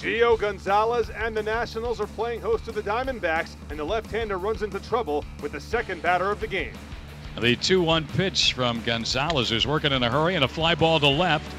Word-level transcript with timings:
Gio 0.00 0.38
Gonzalez 0.38 1.10
and 1.10 1.36
the 1.36 1.42
Nationals 1.42 2.00
are 2.00 2.06
playing 2.06 2.40
host 2.40 2.64
to 2.64 2.72
the 2.72 2.80
Diamondbacks, 2.80 3.56
and 3.68 3.78
the 3.78 3.84
left-hander 3.84 4.38
runs 4.38 4.62
into 4.62 4.80
trouble 4.80 5.26
with 5.42 5.52
the 5.52 5.60
second 5.60 6.00
batter 6.00 6.30
of 6.30 6.40
the 6.40 6.46
game. 6.46 6.72
The 7.38 7.54
2 7.54 7.82
1 7.82 8.06
pitch 8.06 8.54
from 8.54 8.82
Gonzalez, 8.82 9.50
who's 9.50 9.66
working 9.66 9.92
in 9.92 10.02
a 10.02 10.10
hurry, 10.10 10.36
and 10.36 10.44
a 10.44 10.48
fly 10.48 10.74
ball 10.74 11.00
to 11.00 11.06
left. 11.06 11.54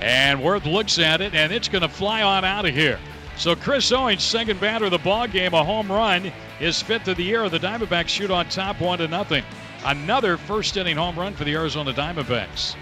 And 0.00 0.40
Werth 0.40 0.64
looks 0.64 0.98
at 0.98 1.20
it, 1.20 1.36
and 1.36 1.52
it's 1.52 1.68
going 1.68 1.82
to 1.82 1.88
fly 1.88 2.22
on 2.22 2.44
out 2.44 2.66
of 2.66 2.74
here. 2.74 2.98
So 3.36 3.54
Chris 3.54 3.92
Owings, 3.92 4.24
second 4.24 4.58
batter 4.58 4.86
of 4.86 4.90
the 4.90 4.98
ball 4.98 5.28
game, 5.28 5.54
a 5.54 5.62
home 5.62 5.90
run, 5.90 6.32
his 6.58 6.82
fifth 6.82 7.06
of 7.06 7.16
the 7.16 7.22
year. 7.22 7.48
The 7.48 7.60
Diamondbacks 7.60 8.08
shoot 8.08 8.30
on 8.32 8.48
top, 8.48 8.80
one 8.80 8.98
to 8.98 9.06
nothing. 9.06 9.44
Another 9.84 10.36
first 10.36 10.76
inning 10.76 10.96
home 10.96 11.16
run 11.16 11.32
for 11.34 11.44
the 11.44 11.54
Arizona 11.54 11.92
Diamondbacks. 11.92 12.74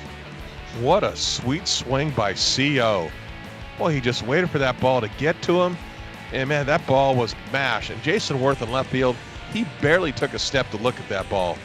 What 0.80 1.04
a 1.04 1.14
sweet 1.14 1.68
swing 1.68 2.12
by 2.12 2.32
CO. 2.32 3.10
Well, 3.78 3.88
he 3.88 4.00
just 4.00 4.22
waited 4.22 4.50
for 4.50 4.58
that 4.58 4.78
ball 4.80 5.00
to 5.00 5.08
get 5.18 5.40
to 5.42 5.62
him. 5.62 5.76
And 6.32 6.48
man, 6.48 6.66
that 6.66 6.86
ball 6.86 7.14
was 7.14 7.34
mashed. 7.52 7.90
And 7.90 8.02
Jayson 8.02 8.38
Werth 8.38 8.62
in 8.62 8.70
left 8.70 8.90
field, 8.90 9.16
he 9.52 9.66
barely 9.80 10.12
took 10.12 10.34
a 10.34 10.38
step 10.38 10.70
to 10.70 10.76
look 10.78 10.98
at 10.98 11.08
that 11.08 11.28
ball. 11.28 11.58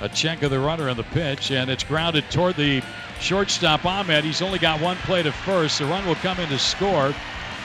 A 0.00 0.08
check 0.08 0.42
of 0.42 0.50
the 0.50 0.58
runner 0.58 0.88
in 0.88 0.96
the 0.96 1.04
pitch, 1.04 1.50
and 1.50 1.70
it's 1.70 1.84
grounded 1.84 2.24
toward 2.30 2.56
the 2.56 2.82
shortstop 3.20 3.84
Ahmed. 3.84 4.24
He's 4.24 4.42
only 4.42 4.58
got 4.58 4.80
one 4.80 4.96
play 4.98 5.22
to 5.22 5.32
first. 5.32 5.78
The 5.78 5.86
run 5.86 6.06
will 6.06 6.16
come 6.16 6.38
in 6.40 6.48
to 6.48 6.58
score 6.58 7.14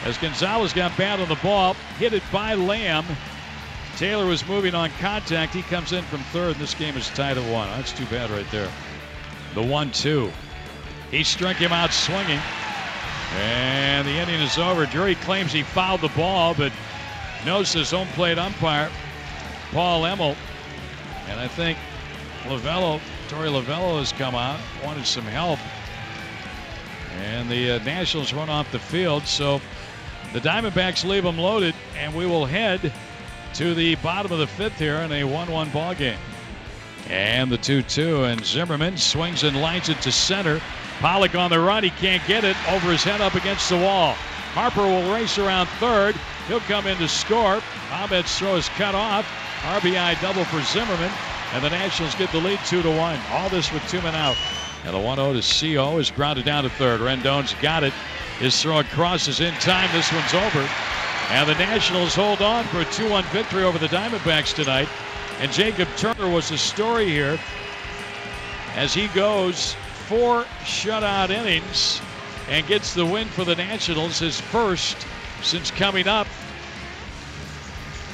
as 0.05 0.17
Gonzalez 0.17 0.73
got 0.73 0.95
bad 0.97 1.19
on 1.19 1.27
the 1.27 1.35
ball, 1.35 1.73
hit 1.97 2.13
it 2.13 2.23
by 2.31 2.53
Lamb. 2.53 3.05
Taylor 3.97 4.27
was 4.27 4.47
moving 4.47 4.75
on 4.75 4.91
contact. 4.99 5.53
He 5.53 5.63
comes 5.63 5.91
in 5.91 6.03
from 6.03 6.19
third, 6.31 6.51
and 6.53 6.61
this 6.61 6.75
game 6.75 6.95
is 6.95 7.09
tied 7.09 7.37
at 7.37 7.51
one. 7.51 7.67
That's 7.69 7.91
too 7.91 8.05
bad 8.05 8.29
right 8.29 8.49
there. 8.51 8.69
The 9.55 9.63
one-two. 9.63 10.31
He 11.09 11.23
struck 11.23 11.55
him 11.55 11.71
out 11.71 11.91
swinging. 11.91 12.39
And 13.35 14.07
the 14.07 14.11
inning 14.11 14.41
is 14.41 14.57
over. 14.57 14.85
Drury 14.85 15.15
claims 15.15 15.51
he 15.51 15.63
fouled 15.63 16.01
the 16.01 16.09
ball, 16.09 16.53
but 16.53 16.71
knows 17.45 17.73
his 17.73 17.91
home 17.91 18.07
plate 18.09 18.37
umpire, 18.37 18.89
Paul 19.71 20.05
Emmel. 20.05 20.35
And 21.27 21.39
I 21.39 21.47
think 21.47 21.77
Lovullo, 22.43 22.99
Torey 23.27 23.49
Lovullo 23.49 23.99
has 23.99 24.13
come 24.13 24.35
out, 24.35 24.59
wanted 24.83 25.05
some 25.05 25.25
help. 25.25 25.59
And 27.17 27.49
the 27.49 27.71
uh, 27.71 27.83
Nationals 27.83 28.31
run 28.33 28.49
off 28.49 28.71
the 28.71 28.79
field. 28.79 29.23
So 29.23 29.59
the 30.33 30.39
Diamondbacks 30.39 31.03
leave 31.03 31.23
them 31.23 31.37
loaded, 31.37 31.75
and 31.97 32.13
we 32.15 32.25
will 32.25 32.45
head 32.45 32.91
to 33.55 33.73
the 33.73 33.95
bottom 33.95 34.31
of 34.31 34.39
the 34.39 34.47
fifth 34.47 34.77
here 34.77 34.97
in 34.97 35.11
a 35.11 35.23
1 35.23 35.51
1 35.51 35.69
ball 35.69 35.95
game. 35.95 36.19
And 37.09 37.51
the 37.51 37.57
2 37.57 37.81
2, 37.81 38.23
and 38.25 38.45
Zimmerman 38.45 38.97
swings 38.97 39.43
and 39.43 39.61
lines 39.61 39.89
it 39.89 40.01
to 40.01 40.11
center. 40.11 40.61
Pollock 40.99 41.35
on 41.35 41.49
the 41.51 41.59
run. 41.59 41.83
He 41.83 41.91
can't 41.91 42.25
get 42.27 42.43
it 42.43 42.57
over 42.69 42.91
his 42.91 43.03
head 43.03 43.21
up 43.21 43.35
against 43.35 43.69
the 43.69 43.77
wall. 43.77 44.13
Harper 44.53 44.81
will 44.81 45.13
race 45.13 45.37
around 45.37 45.67
third. 45.79 46.15
He'll 46.47 46.59
come 46.61 46.87
in 46.87 46.97
to 46.97 47.07
score. 47.07 47.61
Ahmed's 47.91 48.37
throw 48.37 48.55
is 48.55 48.69
cut 48.69 48.95
off. 48.95 49.27
RBI 49.61 50.19
double 50.21 50.43
for 50.45 50.61
Zimmerman. 50.61 51.11
And 51.53 51.63
the 51.63 51.69
Nationals 51.69 52.15
get 52.15 52.31
the 52.31 52.39
lead 52.39 52.59
2 52.65 52.81
to 52.81 52.89
1. 52.89 53.19
All 53.31 53.49
this 53.49 53.71
with 53.71 53.87
two 53.87 54.01
men 54.01 54.15
out. 54.15 54.35
And 54.83 54.93
the 54.93 54.99
1 54.99 55.17
0 55.17 55.39
to 55.39 55.75
CO 55.75 55.97
is 55.99 56.09
grounded 56.09 56.45
down 56.45 56.63
to 56.63 56.69
third. 56.69 57.01
Rendon's 57.01 57.53
got 57.61 57.83
it. 57.83 57.93
His 58.39 58.59
throw 58.61 58.79
across 58.79 59.27
is 59.27 59.39
in 59.39 59.53
time. 59.55 59.89
This 59.93 60.11
one's 60.11 60.33
over. 60.33 60.67
And 61.29 61.47
the 61.47 61.55
Nationals 61.55 62.15
hold 62.15 62.41
on 62.41 62.65
for 62.65 62.81
a 62.81 62.85
2 62.85 63.09
1 63.09 63.23
victory 63.25 63.63
over 63.63 63.77
the 63.77 63.87
Diamondbacks 63.87 64.53
tonight. 64.53 64.89
And 65.39 65.51
Jacob 65.51 65.87
Turner 65.97 66.29
was 66.29 66.49
the 66.49 66.57
story 66.57 67.07
here 67.07 67.39
as 68.75 68.93
he 68.93 69.07
goes 69.09 69.75
four 70.07 70.43
shutout 70.63 71.29
innings 71.29 72.01
and 72.49 72.65
gets 72.65 72.93
the 72.93 73.05
win 73.05 73.27
for 73.27 73.43
the 73.43 73.55
Nationals, 73.55 74.19
his 74.19 74.39
first 74.39 74.97
since 75.41 75.69
coming 75.69 76.07
up, 76.07 76.27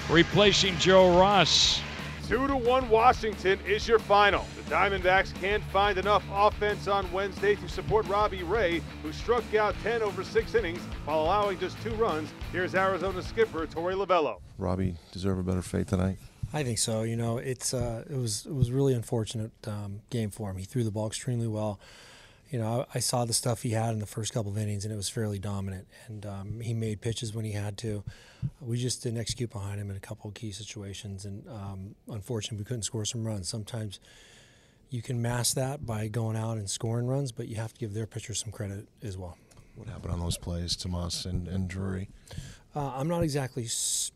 replacing 0.09 0.75
Joe 0.77 1.19
Ross. 1.19 1.81
Two 2.27 2.47
to 2.47 2.55
one 2.55 2.89
Washington 2.89 3.59
is 3.67 3.87
your 3.87 3.99
final. 3.99 4.45
The 4.55 4.75
Diamondbacks 4.75 5.35
can't 5.35 5.63
find 5.65 5.99
enough 5.99 6.23
offense 6.31 6.87
on 6.87 7.11
Wednesday 7.11 7.55
to 7.55 7.69
support 7.69 8.07
Robbie 8.07 8.43
Ray, 8.43 8.81
who 9.03 9.11
struck 9.11 9.53
out 9.53 9.75
10 9.83 10.01
over 10.01 10.23
six 10.23 10.55
innings 10.55 10.79
while 11.05 11.21
allowing 11.21 11.59
just 11.59 11.79
two 11.83 11.93
runs. 11.95 12.33
Here's 12.51 12.73
Arizona 12.73 13.21
skipper 13.21 13.67
Torey 13.67 13.93
Lovullo. 13.93 14.39
Robbie 14.57 14.95
deserve 15.11 15.37
a 15.37 15.43
better 15.43 15.61
fate 15.61 15.87
tonight. 15.87 16.17
I 16.53 16.63
think 16.63 16.77
so. 16.77 17.01
You 17.01 17.15
know, 17.15 17.39
it's 17.39 17.73
uh, 17.73 18.03
it 18.07 18.15
was 18.15 18.45
it 18.45 18.53
was 18.53 18.71
really 18.71 18.93
unfortunate 18.93 19.51
um, 19.65 20.01
game 20.11 20.29
for 20.29 20.51
him. 20.51 20.57
He 20.57 20.65
threw 20.65 20.83
the 20.83 20.91
ball 20.91 21.07
extremely 21.07 21.47
well. 21.47 21.79
You 22.51 22.59
know, 22.59 22.85
I, 22.93 22.97
I, 22.97 22.99
saw 22.99 23.25
the 23.25 23.33
stuff 23.33 23.63
he 23.63 23.71
had 23.71 23.93
in 23.93 23.99
the 23.99 24.05
first 24.05 24.31
couple 24.31 24.51
of 24.51 24.59
innings, 24.59 24.85
and 24.85 24.93
it 24.93 24.95
was 24.95 25.09
fairly 25.09 25.39
dominant. 25.39 25.87
And 26.07 26.23
um, 26.27 26.59
he 26.59 26.75
made 26.75 27.01
pitches 27.01 27.33
when 27.33 27.45
he 27.45 27.53
had 27.53 27.79
to. 27.79 28.03
We 28.61 28.77
just 28.77 29.01
didn't 29.01 29.17
execute 29.17 29.49
behind 29.49 29.81
him 29.81 29.89
in 29.89 29.95
a 29.95 29.99
couple 29.99 30.27
of 30.27 30.35
key 30.35 30.51
situations, 30.51 31.25
and 31.25 31.47
um, 31.47 31.95
unfortunately, 32.07 32.59
we 32.59 32.65
couldn't 32.65 32.83
score 32.83 33.05
some 33.05 33.25
runs. 33.25 33.49
Sometimes 33.49 33.99
you 34.91 35.01
can 35.01 35.19
mask 35.19 35.55
that 35.55 35.87
by 35.87 36.07
going 36.07 36.37
out 36.37 36.57
and 36.57 36.69
scoring 36.69 37.07
runs, 37.07 37.31
but 37.31 37.47
you 37.47 37.55
have 37.55 37.73
to 37.73 37.79
give 37.79 37.95
their 37.95 38.05
pitchers 38.05 38.39
some 38.39 38.51
credit 38.51 38.87
as 39.01 39.17
well. 39.17 39.35
What 39.75 39.87
happened 39.87 40.13
on 40.13 40.19
those 40.19 40.37
plays, 40.37 40.75
Tomas 40.75 41.25
and, 41.25 41.47
and 41.47 41.67
Drury? 41.67 42.09
Uh, 42.75 42.91
I'm 42.95 43.07
not 43.07 43.23
exactly 43.23 43.67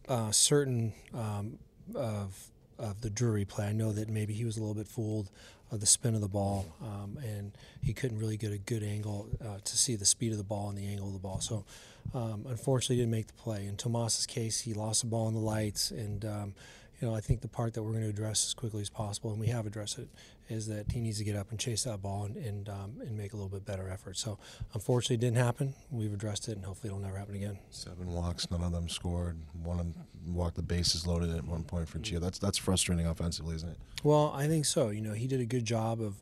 uh, 0.07 0.31
certain 0.31 0.93
um, 1.15 1.57
of 1.95 2.49
of 2.79 3.01
the 3.01 3.09
Drury 3.09 3.45
play. 3.45 3.65
I 3.67 3.71
know 3.71 3.91
that 3.91 4.07
maybe 4.09 4.33
he 4.33 4.45
was 4.45 4.57
a 4.57 4.59
little 4.59 4.75
bit 4.75 4.87
fooled 4.87 5.31
of 5.71 5.79
the 5.79 5.85
spin 5.85 6.15
of 6.15 6.21
the 6.21 6.27
ball, 6.27 6.65
um, 6.81 7.17
and 7.23 7.51
he 7.81 7.93
couldn't 7.93 8.19
really 8.19 8.37
get 8.37 8.51
a 8.51 8.57
good 8.57 8.83
angle 8.83 9.27
uh, 9.43 9.57
to 9.63 9.77
see 9.77 9.95
the 9.95 10.05
speed 10.05 10.31
of 10.31 10.37
the 10.37 10.43
ball 10.43 10.69
and 10.69 10.77
the 10.77 10.87
angle 10.87 11.07
of 11.07 11.13
the 11.13 11.19
ball. 11.19 11.41
So, 11.41 11.65
um, 12.13 12.45
unfortunately, 12.47 12.97
didn't 12.97 13.11
make 13.11 13.27
the 13.27 13.33
play. 13.33 13.65
In 13.65 13.75
Tomas's 13.75 14.25
case, 14.25 14.61
he 14.61 14.73
lost 14.73 15.01
the 15.01 15.07
ball 15.07 15.27
in 15.27 15.33
the 15.33 15.39
lights, 15.39 15.91
and 15.91 16.23
um, 16.23 16.53
you 16.99 17.07
know 17.07 17.15
I 17.15 17.19
think 17.19 17.41
the 17.41 17.47
part 17.47 17.73
that 17.73 17.83
we're 17.83 17.91
going 17.91 18.03
to 18.03 18.09
address 18.09 18.45
as 18.47 18.53
quickly 18.53 18.81
as 18.81 18.89
possible, 18.89 19.31
and 19.31 19.39
we 19.39 19.47
have 19.47 19.65
addressed 19.65 19.99
it, 19.99 20.07
is 20.49 20.67
that 20.67 20.91
he 20.91 20.99
needs 20.99 21.17
to 21.19 21.23
get 21.23 21.35
up 21.35 21.51
and 21.51 21.59
chase 21.59 21.83
that 21.83 22.01
ball 22.01 22.25
and 22.25 22.37
and, 22.37 22.69
um, 22.69 22.93
and 23.01 23.17
make 23.17 23.33
a 23.33 23.35
little 23.35 23.49
bit 23.49 23.65
better 23.65 23.89
effort. 23.89 24.17
So, 24.17 24.39
unfortunately, 24.73 25.15
it 25.15 25.21
didn't 25.21 25.43
happen. 25.43 25.73
We've 25.91 26.13
addressed 26.13 26.47
it, 26.47 26.57
and 26.57 26.65
hopefully, 26.65 26.89
it'll 26.89 27.01
never 27.01 27.17
happen 27.17 27.35
again. 27.35 27.59
Seven 27.69 28.07
walks, 28.07 28.49
none 28.49 28.63
of 28.63 28.71
them 28.71 28.89
scored. 28.89 29.37
One 29.63 29.79
of 29.79 29.93
them 29.93 30.05
walked 30.33 30.55
the 30.55 30.63
bases 30.63 31.05
loaded 31.05 31.35
at 31.35 31.45
one 31.45 31.63
point 31.63 31.87
for 31.87 31.99
Gio. 31.99 32.19
That's 32.19 32.39
that's 32.39 32.57
frustrating 32.57 33.05
offensively, 33.05 33.55
isn't 33.55 33.69
it? 33.69 33.77
Well, 34.03 34.31
I 34.35 34.47
think 34.47 34.65
so. 34.65 34.89
You 34.89 35.01
know, 35.01 35.13
he 35.13 35.27
did 35.27 35.41
a 35.41 35.45
good 35.45 35.65
job 35.65 36.01
of 36.01 36.21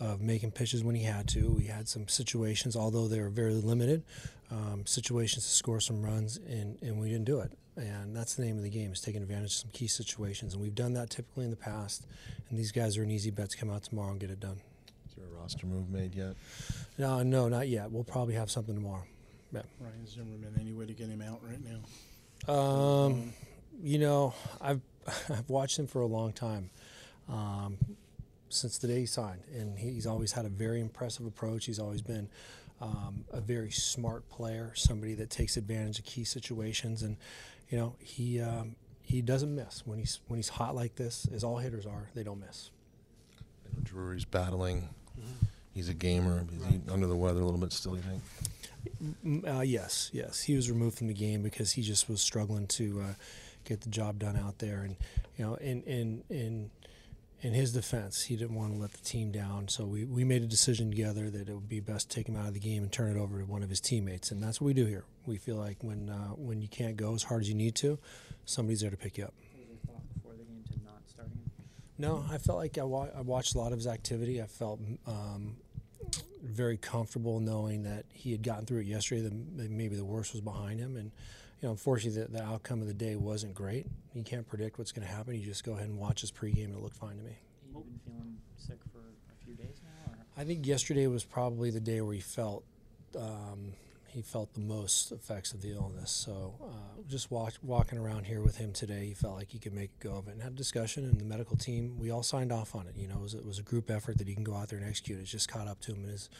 of 0.00 0.20
making 0.20 0.52
pitches 0.52 0.84
when 0.84 0.94
he 0.94 1.02
had 1.02 1.26
to. 1.28 1.50
We 1.50 1.64
had 1.64 1.88
some 1.88 2.08
situations, 2.08 2.76
although 2.76 3.08
they 3.08 3.20
were 3.20 3.30
very 3.30 3.54
limited, 3.54 4.04
um, 4.50 4.86
situations 4.86 5.44
to 5.44 5.50
score 5.50 5.80
some 5.80 6.02
runs, 6.02 6.36
and, 6.36 6.78
and 6.82 7.00
we 7.00 7.08
didn't 7.08 7.24
do 7.24 7.40
it. 7.40 7.52
And 7.78 8.16
that's 8.16 8.34
the 8.34 8.44
name 8.44 8.56
of 8.56 8.62
the 8.62 8.70
game, 8.70 8.92
is 8.92 9.00
taking 9.00 9.22
advantage 9.22 9.46
of 9.46 9.52
some 9.52 9.70
key 9.72 9.86
situations. 9.86 10.54
And 10.54 10.62
we've 10.62 10.74
done 10.74 10.94
that 10.94 11.10
typically 11.10 11.44
in 11.44 11.50
the 11.50 11.56
past. 11.56 12.06
And 12.48 12.58
these 12.58 12.72
guys 12.72 12.96
are 12.98 13.02
an 13.02 13.10
easy 13.10 13.30
bet 13.30 13.50
to 13.50 13.56
come 13.56 13.70
out 13.70 13.84
tomorrow 13.84 14.10
and 14.10 14.20
get 14.20 14.30
it 14.30 14.40
done. 14.40 14.60
Is 15.08 15.14
there 15.16 15.26
a 15.26 15.40
roster 15.40 15.66
move 15.66 15.88
made 15.88 16.14
yet? 16.14 16.34
No, 16.98 17.22
no, 17.22 17.48
not 17.48 17.68
yet. 17.68 17.90
We'll 17.90 18.04
probably 18.04 18.34
have 18.34 18.50
something 18.50 18.74
tomorrow. 18.74 19.04
Yeah. 19.52 19.62
Ryan 19.80 20.06
Zimmerman, 20.06 20.54
any 20.60 20.72
way 20.72 20.86
to 20.86 20.92
get 20.92 21.08
him 21.08 21.22
out 21.22 21.40
right 21.42 21.60
now? 21.64 22.52
Um, 22.52 23.32
you 23.82 23.98
know, 23.98 24.34
I've 24.60 24.80
I've 25.30 25.48
watched 25.48 25.78
him 25.78 25.86
for 25.86 26.02
a 26.02 26.06
long 26.06 26.32
time. 26.32 26.70
Um, 27.28 27.78
since 28.50 28.78
the 28.78 28.88
day 28.88 29.00
he 29.00 29.06
signed, 29.06 29.42
and 29.54 29.78
he's 29.78 30.06
always 30.06 30.32
had 30.32 30.46
a 30.46 30.48
very 30.48 30.80
impressive 30.80 31.26
approach. 31.26 31.66
He's 31.66 31.78
always 31.78 32.00
been 32.02 32.28
um, 32.80 33.24
a 33.32 33.40
very 33.40 33.70
smart 33.70 34.28
player, 34.28 34.72
somebody 34.74 35.14
that 35.14 35.30
takes 35.30 35.56
advantage 35.56 35.98
of 35.98 36.04
key 36.04 36.24
situations, 36.24 37.02
and 37.02 37.16
you 37.68 37.78
know 37.78 37.94
he 37.98 38.40
um, 38.40 38.76
he 39.02 39.22
doesn't 39.22 39.54
miss 39.54 39.86
when 39.86 39.98
he's 39.98 40.20
when 40.28 40.38
he's 40.38 40.48
hot 40.48 40.74
like 40.74 40.94
this. 40.96 41.26
As 41.32 41.42
all 41.44 41.58
hitters 41.58 41.86
are, 41.86 42.08
they 42.14 42.22
don't 42.22 42.40
miss. 42.40 42.70
Drury's 43.82 44.24
battling. 44.24 44.88
Mm-hmm. 45.18 45.46
He's 45.74 45.88
a 45.88 45.94
gamer. 45.94 46.44
Is 46.52 46.58
right. 46.58 46.80
he 46.84 46.92
under 46.92 47.06
the 47.06 47.16
weather 47.16 47.40
a 47.40 47.44
little 47.44 47.60
bit 47.60 47.72
still? 47.72 47.96
You 47.96 48.02
think? 48.02 49.46
Uh, 49.46 49.60
yes, 49.60 50.10
yes. 50.12 50.42
He 50.42 50.54
was 50.54 50.70
removed 50.70 50.98
from 50.98 51.08
the 51.08 51.14
game 51.14 51.42
because 51.42 51.72
he 51.72 51.82
just 51.82 52.08
was 52.08 52.20
struggling 52.20 52.66
to 52.68 53.00
uh, 53.00 53.14
get 53.64 53.80
the 53.80 53.90
job 53.90 54.18
done 54.18 54.36
out 54.36 54.58
there, 54.58 54.82
and 54.82 54.96
you 55.36 55.44
know, 55.44 55.54
in 55.56 55.82
in 55.82 56.24
in 56.30 56.70
in 57.40 57.54
his 57.54 57.72
defense, 57.72 58.24
he 58.24 58.36
didn't 58.36 58.56
want 58.56 58.72
to 58.72 58.78
let 58.78 58.92
the 58.92 59.00
team 59.00 59.30
down. 59.30 59.68
So 59.68 59.84
we, 59.84 60.04
we 60.04 60.24
made 60.24 60.42
a 60.42 60.46
decision 60.46 60.90
together 60.90 61.30
that 61.30 61.48
it 61.48 61.54
would 61.54 61.68
be 61.68 61.80
best 61.80 62.10
to 62.10 62.16
take 62.16 62.28
him 62.28 62.36
out 62.36 62.48
of 62.48 62.54
the 62.54 62.60
game 62.60 62.82
and 62.82 62.90
turn 62.90 63.16
it 63.16 63.18
over 63.18 63.38
to 63.38 63.44
one 63.44 63.62
of 63.62 63.70
his 63.70 63.80
teammates. 63.80 64.30
And 64.30 64.42
that's 64.42 64.60
what 64.60 64.66
we 64.66 64.74
do 64.74 64.86
here. 64.86 65.04
We 65.26 65.36
feel 65.36 65.56
like 65.56 65.82
when 65.82 66.10
uh, 66.10 66.34
when 66.34 66.60
you 66.60 66.68
can't 66.68 66.96
go 66.96 67.14
as 67.14 67.22
hard 67.22 67.42
as 67.42 67.48
you 67.48 67.54
need 67.54 67.76
to, 67.76 67.98
somebody's 68.44 68.80
there 68.80 68.90
to 68.90 68.96
pick 68.96 69.18
you 69.18 69.24
up. 69.24 69.34
No, 72.00 72.24
I 72.30 72.38
felt 72.38 72.58
like 72.58 72.78
I, 72.78 72.84
wa- 72.84 73.08
I, 73.16 73.22
watched 73.22 73.56
a 73.56 73.58
lot 73.58 73.72
of 73.72 73.78
his 73.78 73.88
activity. 73.88 74.40
I 74.40 74.46
felt 74.46 74.80
um, 75.06 75.56
very 76.44 76.76
comfortable 76.76 77.40
knowing 77.40 77.82
that 77.82 78.04
he 78.12 78.30
had 78.30 78.42
gotten 78.42 78.66
through 78.66 78.80
it 78.80 78.86
yesterday. 78.86 79.22
That 79.22 79.70
maybe 79.70 79.96
the 79.96 80.04
worst 80.04 80.32
was 80.32 80.40
behind 80.40 80.78
him, 80.80 80.96
and 80.96 81.12
you 81.60 81.68
know, 81.68 81.72
unfortunately, 81.72 82.22
the, 82.22 82.38
the 82.38 82.44
outcome 82.44 82.80
of 82.80 82.86
the 82.86 82.94
day 82.94 83.16
wasn't 83.16 83.54
great. 83.54 83.86
You 84.14 84.22
can't 84.22 84.46
predict 84.46 84.78
what's 84.78 84.92
going 84.92 85.06
to 85.06 85.12
happen. 85.12 85.34
You 85.34 85.44
just 85.44 85.64
go 85.64 85.72
ahead 85.72 85.88
and 85.88 85.98
watch 85.98 86.20
his 86.20 86.30
pregame, 86.30 86.66
and 86.66 86.74
it 86.74 86.80
looked 86.80 86.96
fine 86.96 87.16
to 87.16 87.22
me. 87.22 87.36
Have 87.74 87.84
been 87.84 88.00
feeling 88.04 88.36
sick 88.56 88.78
for 88.92 88.98
a 88.98 89.44
few 89.44 89.54
days 89.54 89.80
now? 89.82 90.12
Or? 90.12 90.18
I 90.36 90.44
think 90.44 90.66
yesterday 90.66 91.06
was 91.06 91.24
probably 91.24 91.70
the 91.70 91.80
day 91.80 92.00
where 92.00 92.14
he 92.14 92.20
felt 92.20 92.64
um, 93.16 93.72
he 94.08 94.22
felt 94.22 94.52
the 94.54 94.60
most 94.60 95.12
effects 95.12 95.52
of 95.52 95.62
the 95.62 95.72
illness. 95.72 96.10
So 96.10 96.54
uh, 96.62 97.02
just 97.08 97.30
walk, 97.30 97.54
walking 97.62 97.98
around 97.98 98.24
here 98.24 98.42
with 98.42 98.56
him 98.56 98.72
today, 98.72 99.06
he 99.06 99.14
felt 99.14 99.36
like 99.36 99.50
he 99.50 99.58
could 99.58 99.74
make 99.74 99.90
a 100.00 100.04
go 100.04 100.16
of 100.16 100.28
it 100.28 100.32
and 100.32 100.42
had 100.42 100.52
a 100.52 100.56
discussion. 100.56 101.04
And 101.04 101.20
the 101.20 101.24
medical 101.24 101.56
team, 101.56 101.98
we 101.98 102.10
all 102.10 102.22
signed 102.22 102.50
off 102.50 102.74
on 102.74 102.86
it. 102.86 102.96
You 102.96 103.06
know, 103.06 103.16
it 103.16 103.22
was, 103.22 103.34
it 103.34 103.44
was 103.44 103.58
a 103.58 103.62
group 103.62 103.90
effort 103.90 104.18
that 104.18 104.26
he 104.26 104.34
can 104.34 104.44
go 104.44 104.54
out 104.54 104.68
there 104.68 104.78
and 104.78 104.88
execute. 104.88 105.20
It's 105.20 105.30
just 105.30 105.48
caught 105.48 105.68
up 105.68 105.80
to 105.82 105.92
him, 105.92 106.02
and 106.02 106.10
his 106.10 106.30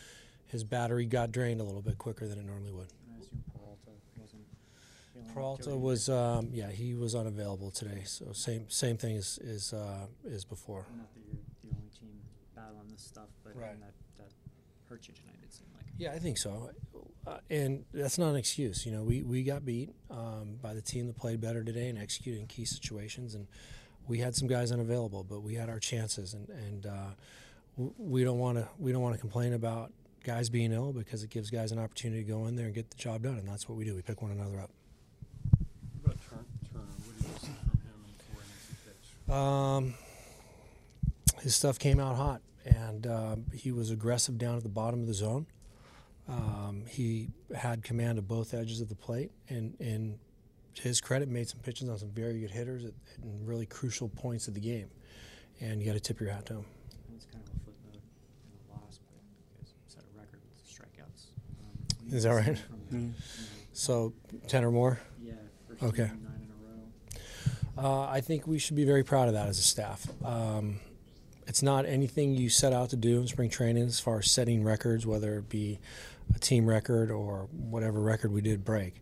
his 0.47 0.65
battery 0.65 1.05
got 1.05 1.31
drained 1.31 1.61
a 1.61 1.65
little 1.65 1.83
bit 1.83 1.99
quicker 1.99 2.27
than 2.27 2.39
it 2.39 2.47
normally 2.47 2.73
would. 2.73 2.89
I 3.15 3.21
assume 3.21 3.45
Peralta 3.53 3.91
wasn't 4.17 4.45
feeling 4.47 4.47
up 4.49 5.13
to 5.13 5.18
Peralta 5.35 5.77
was, 5.77 6.09
um, 6.09 6.49
yeah, 6.53 6.71
he 6.71 6.95
was 6.95 7.15
unavailable 7.15 7.71
today. 7.71 8.03
So 8.05 8.33
same 8.33 8.69
same 8.69 8.97
thing 8.97 9.17
as 9.17 9.39
as, 9.47 9.73
uh, 9.73 10.07
as 10.31 10.45
before. 10.45 10.87
Not 10.97 11.13
that 11.15 11.21
you're 11.27 11.37
the 11.71 11.77
only 11.77 11.91
team 11.91 12.21
battling 12.55 12.89
this 12.91 13.03
stuff, 13.03 13.29
but 13.45 13.55
I 13.57 13.59
Right. 13.61 13.71
mean, 13.73 13.81
that 13.81 13.95
that 14.19 14.31
hurt 14.89 15.07
you 15.09 15.15
tonight. 15.15 15.37
It 15.43 15.53
seemed 15.53 15.71
like. 15.75 15.85
Yeah, 15.99 16.13
I 16.13 16.19
think 16.19 16.39
so. 16.39 16.71
Uh, 17.27 17.39
and 17.51 17.85
that's 17.93 18.17
not 18.19 18.31
an 18.31 18.37
excuse. 18.37 18.87
You 18.87 18.93
know, 18.93 19.03
we, 19.05 19.23
we 19.23 19.43
got 19.43 19.65
beat 19.65 19.91
um, 20.11 20.57
by 20.63 20.73
the 20.73 20.81
team 20.81 21.07
that 21.09 21.17
played 21.17 21.41
better 21.43 21.63
today 21.63 21.89
and 21.91 21.99
executed 21.99 22.41
in 22.41 22.47
key 22.47 22.65
situations. 22.65 23.35
And 23.35 23.47
we 24.07 24.19
had 24.19 24.35
some 24.35 24.49
guys 24.49 24.73
unavailable, 24.73 25.25
but 25.25 25.41
we 25.43 25.55
had 25.55 25.69
our 25.69 25.79
chances. 25.79 26.33
And, 26.33 26.49
and 26.49 26.87
uh, 26.87 27.11
w- 27.77 27.93
we 27.99 28.25
don't 28.25 28.39
want 28.39 28.57
to 28.57 28.67
we 28.79 28.93
don't 28.93 29.03
want 29.03 29.15
to 29.15 29.21
complain 29.21 29.53
about 29.53 29.93
guys 30.25 30.49
being 30.49 30.73
ill 30.73 30.93
because 30.95 31.23
it 31.23 31.29
gives 31.31 31.51
guys 31.51 31.71
an 31.71 31.79
opportunity 31.79 32.23
to 32.25 32.29
go 32.29 32.47
in 32.47 32.57
there 32.57 32.67
and 32.67 32.75
get 32.75 32.89
the 32.91 32.97
job 32.97 33.23
done. 33.25 33.37
And 33.37 33.47
that's 33.47 33.69
what 33.69 33.77
we 33.77 33.85
do. 33.85 33.95
We 33.95 34.01
pick 34.03 34.23
one 34.23 34.31
another 34.31 34.61
up. 34.61 34.71
What 36.03 36.15
about 36.15 36.19
Turn- 36.31 36.47
Turner? 36.73 36.85
What 37.05 37.19
did 37.19 37.27
you 37.29 37.39
see 37.41 37.53
from 37.61 37.79
him 37.85 38.01
in 38.09 38.15
four 38.25 38.41
innings 38.41 38.65
he 38.71 38.75
pitched? 38.89 39.13
Um, 39.29 39.95
his 41.43 41.55
stuff 41.55 41.79
came 41.79 42.01
out 42.01 42.17
hot, 42.17 42.41
and 42.65 43.07
um, 43.07 43.45
he 43.53 43.73
was 43.73 43.91
aggressive 43.91 44.39
down 44.39 44.57
at 44.57 44.63
the 44.63 44.69
bottom 44.69 45.01
of 45.01 45.07
the 45.07 45.15
zone. 45.15 45.47
Um, 46.29 46.85
he 46.89 47.29
had 47.57 47.83
command 47.83 48.19
of 48.19 48.29
both 48.29 48.53
edges 48.55 48.81
of 48.81 48.89
the 48.89 48.95
plate, 48.95 49.31
and, 49.49 49.75
and 49.81 50.19
to 50.75 50.83
his 50.83 51.01
credit, 51.01 51.29
made 51.29 51.49
some 51.49 51.61
pitches 51.61 51.89
on 51.89 51.99
some 51.99 52.11
very 52.11 52.41
good 52.41 52.51
hitters 52.51 52.85
at, 52.85 52.91
at 52.91 53.19
really 53.45 53.67
crucial 53.67 54.09
points 54.09 54.47
of 54.49 54.55
the 54.55 54.61
game. 54.61 54.89
And 55.61 55.81
you 55.81 55.87
got 55.87 55.95
to 55.95 56.01
tip 56.01 56.21
your 56.21 56.31
hat 56.31 56.47
to 56.47 56.55
him. 56.55 56.65
It's 57.17 57.25
kind 57.25 57.43
of 57.45 57.51
a 57.51 57.59
footnote 57.65 57.95
in 57.95 58.69
the 58.69 58.73
loss, 58.75 59.01
but 59.11 59.17
you 59.17 59.59
guys 59.59 59.73
set 59.89 60.03
a 60.05 60.19
record 60.19 60.41
with 60.49 60.65
strikeouts. 60.69 61.29
Um, 62.11 62.15
Is 62.17 62.23
that 62.25 62.31
right? 62.31 62.63
Mm. 62.93 62.93
you 62.93 62.99
know, 63.09 63.15
So 63.73 64.13
ten 64.47 64.65
or 64.65 64.71
more. 64.71 65.01
yeah, 65.21 65.33
first 65.67 65.83
Okay. 65.83 66.03
nine 66.05 66.13
in 66.15 66.27
a 66.27 66.29
row. 66.29 66.38
Uh, 67.79 68.03
I 68.03 68.21
think 68.21 68.47
we 68.47 68.59
should 68.59 68.75
be 68.75 68.85
very 68.85 69.05
proud 69.05 69.29
of 69.29 69.35
that 69.35 69.47
as 69.47 69.59
a 69.59 69.63
staff. 69.63 70.07
Um, 70.25 70.81
it's 71.47 71.63
not 71.63 71.87
anything 71.87 72.35
you 72.35 72.51
set 72.51 72.73
out 72.73 72.91
to 72.91 72.97
do 72.97 73.21
in 73.21 73.29
spring 73.29 73.51
training 73.51 73.85
as 73.85 74.01
far 74.01 74.19
as 74.19 74.31
setting 74.31 74.65
records, 74.65 75.07
whether 75.07 75.39
it 75.39 75.49
be 75.49 75.79
a 76.35 76.39
team 76.41 76.67
record 76.67 77.11
or 77.11 77.49
whatever 77.53 78.01
record 78.01 78.33
we 78.33 78.41
did 78.41 78.65
break. 78.65 78.95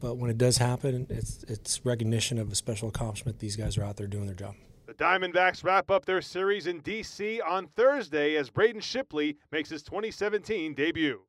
But 0.00 0.16
when 0.16 0.30
it 0.30 0.38
does 0.38 0.56
happen, 0.58 1.06
it's 1.10 1.44
it's 1.48 1.84
recognition 1.84 2.38
of 2.38 2.50
a 2.50 2.54
special 2.54 2.88
accomplishment. 2.88 3.38
These 3.38 3.56
guys 3.56 3.76
are 3.76 3.84
out 3.84 3.96
there 3.96 4.06
doing 4.06 4.26
their 4.26 4.34
job. 4.34 4.54
The 4.86 4.94
Diamondbacks 4.94 5.62
wrap 5.62 5.90
up 5.90 6.04
their 6.04 6.22
series 6.22 6.66
in 6.66 6.80
D.C. 6.80 7.40
on 7.42 7.66
Thursday 7.76 8.36
as 8.36 8.48
Braden 8.48 8.80
Shipley 8.80 9.36
makes 9.52 9.68
his 9.68 9.82
2017 9.82 10.74
debut. 10.74 11.20